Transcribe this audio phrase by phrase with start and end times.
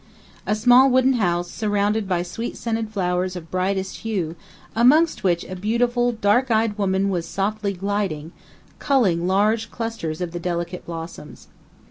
[0.47, 4.35] A small wooden house, surrounded by sweet scented flowers of brightest hue,
[4.75, 8.31] amongst which a beautiful, dark eyed woman was softly gliding,
[8.79, 11.49] culling large clusters of the delicate blossoms.